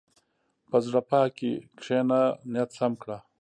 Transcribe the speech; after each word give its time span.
په 0.69 0.77
زړه 0.85 1.01
پاکۍ 1.09 1.53
کښېنه، 1.79 2.21
نیت 2.51 2.69
سم 2.77 2.91
کړه. 3.01 3.17